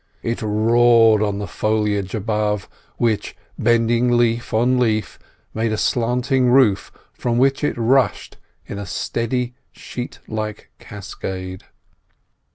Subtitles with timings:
[0.23, 2.67] It roared on the foliage above,
[2.97, 5.19] which, bending leaf on leaf,
[5.53, 11.65] made a slanting roof from which it rushed in a steady sheet like cascade.